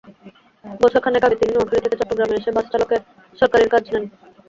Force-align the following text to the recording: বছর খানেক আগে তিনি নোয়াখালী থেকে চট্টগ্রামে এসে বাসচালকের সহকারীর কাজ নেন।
বছর 0.81 0.99
খানেক 1.03 1.23
আগে 1.27 1.39
তিনি 1.41 1.51
নোয়াখালী 1.53 1.81
থেকে 1.83 1.99
চট্টগ্রামে 1.99 2.35
এসে 2.39 2.51
বাসচালকের 2.57 3.01
সহকারীর 3.39 3.71
কাজ 3.73 3.83
নেন। 3.93 4.03